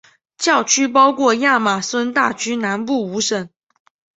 [0.39, 3.47] 教区包括亚马孙大区南部五省。